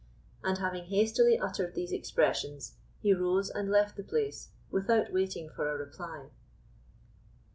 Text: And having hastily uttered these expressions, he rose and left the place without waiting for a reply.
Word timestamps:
And 0.43 0.57
having 0.57 0.85
hastily 0.85 1.37
uttered 1.37 1.75
these 1.75 1.91
expressions, 1.91 2.73
he 3.03 3.13
rose 3.13 3.51
and 3.51 3.69
left 3.69 3.95
the 3.97 4.03
place 4.03 4.49
without 4.71 5.13
waiting 5.13 5.47
for 5.47 5.69
a 5.69 5.77
reply. 5.77 6.29